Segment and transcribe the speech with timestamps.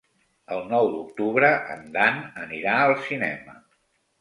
[0.55, 2.17] El nou d'octubre en Dan
[2.47, 3.59] anirà al cinema.